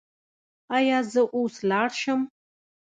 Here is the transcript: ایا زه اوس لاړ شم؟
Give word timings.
ایا 0.77 0.99
زه 1.11 1.21
اوس 1.35 1.55
لاړ 1.69 1.89
شم؟ 2.01 2.21